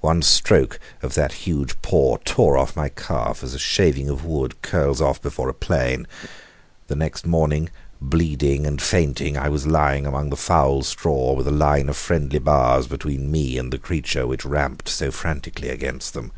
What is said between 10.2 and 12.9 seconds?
the foul straw with a line of friendly bars